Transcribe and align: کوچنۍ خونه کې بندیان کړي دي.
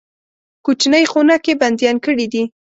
کوچنۍ 0.65 1.03
خونه 1.11 1.35
کې 1.43 1.53
بندیان 1.61 1.97
کړي 2.05 2.25
دي. 2.33 2.43